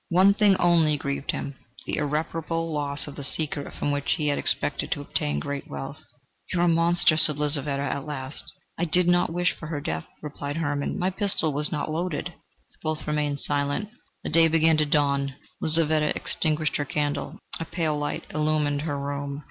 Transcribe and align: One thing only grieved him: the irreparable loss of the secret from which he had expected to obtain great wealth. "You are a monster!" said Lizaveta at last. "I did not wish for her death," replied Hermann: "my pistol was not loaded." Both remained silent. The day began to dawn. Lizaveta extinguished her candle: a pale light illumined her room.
One 0.09 0.33
thing 0.33 0.55
only 0.59 0.97
grieved 0.97 1.29
him: 1.29 1.53
the 1.85 1.97
irreparable 1.97 2.73
loss 2.73 3.05
of 3.05 3.15
the 3.15 3.23
secret 3.23 3.71
from 3.75 3.91
which 3.91 4.13
he 4.13 4.29
had 4.29 4.39
expected 4.39 4.89
to 4.91 5.01
obtain 5.01 5.37
great 5.39 5.67
wealth. 5.69 6.01
"You 6.51 6.59
are 6.61 6.63
a 6.63 6.67
monster!" 6.67 7.15
said 7.17 7.37
Lizaveta 7.37 7.83
at 7.83 8.07
last. 8.07 8.51
"I 8.79 8.85
did 8.85 9.07
not 9.07 9.31
wish 9.31 9.51
for 9.51 9.67
her 9.67 9.79
death," 9.79 10.07
replied 10.23 10.57
Hermann: 10.57 10.97
"my 10.97 11.11
pistol 11.11 11.53
was 11.53 11.71
not 11.71 11.91
loaded." 11.91 12.33
Both 12.81 13.05
remained 13.05 13.41
silent. 13.41 13.89
The 14.23 14.31
day 14.31 14.47
began 14.47 14.77
to 14.77 14.87
dawn. 14.87 15.35
Lizaveta 15.61 16.11
extinguished 16.15 16.77
her 16.77 16.85
candle: 16.85 17.37
a 17.59 17.65
pale 17.65 17.95
light 17.95 18.23
illumined 18.33 18.81
her 18.81 18.97
room. 18.97 19.39